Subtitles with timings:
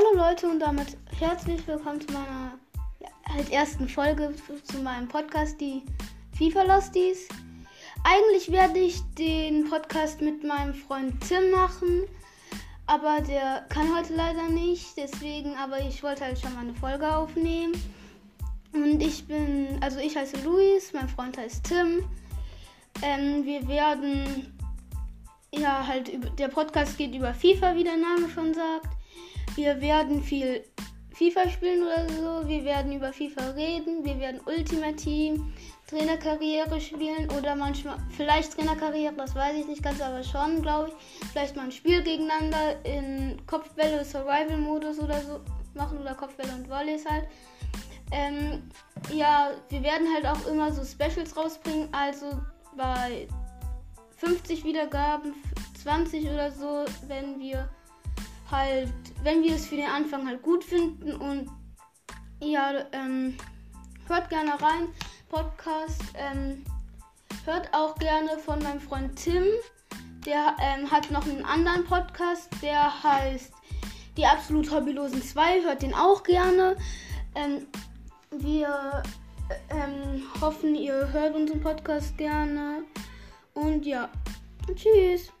[0.00, 2.58] Hallo Leute und damit herzlich willkommen zu meiner
[3.00, 4.32] ja, halt ersten Folge
[4.64, 5.82] zu meinem Podcast, die
[6.38, 7.28] FIFA Losties.
[8.02, 12.04] Eigentlich werde ich den Podcast mit meinem Freund Tim machen,
[12.86, 17.14] aber der kann heute leider nicht, deswegen, aber ich wollte halt schon mal eine Folge
[17.14, 17.74] aufnehmen.
[18.72, 22.04] Und ich bin, also ich heiße Luis, mein Freund heißt Tim.
[23.02, 24.56] Ähm, wir werden,
[25.52, 28.99] ja, halt, der Podcast geht über FIFA, wie der Name schon sagt.
[29.56, 30.64] Wir werden viel
[31.20, 32.48] FIFA spielen oder so.
[32.48, 34.04] Wir werden über FIFA reden.
[34.04, 35.52] Wir werden Ultimate Team,
[35.86, 41.28] Trainerkarriere spielen oder manchmal vielleicht Trainerkarriere, das weiß ich nicht ganz, aber schon, glaube ich.
[41.32, 45.40] Vielleicht mal ein Spiel gegeneinander in Kopfbälle Survival Modus oder so
[45.74, 47.26] machen oder Kopfbälle und Volleys halt.
[48.12, 48.62] Ähm,
[49.12, 51.88] ja, wir werden halt auch immer so Specials rausbringen.
[51.92, 52.40] Also
[52.76, 53.28] bei
[54.16, 55.34] 50 Wiedergaben,
[55.82, 57.68] 20 oder so, wenn wir
[58.50, 61.50] halt, wenn wir es für den Anfang halt gut finden und
[62.40, 63.36] ja, ähm,
[64.08, 64.88] hört gerne rein.
[65.28, 66.64] Podcast, ähm,
[67.44, 69.44] hört auch gerne von meinem Freund Tim.
[70.26, 73.52] Der ähm, hat noch einen anderen Podcast, der heißt
[74.16, 75.62] Die absolut Hobbylosen 2.
[75.62, 76.76] Hört den auch gerne.
[77.34, 77.66] Ähm,
[78.30, 79.02] wir
[79.70, 82.82] ähm, hoffen, ihr hört unseren Podcast gerne.
[83.54, 84.08] Und ja,
[84.74, 85.32] tschüss.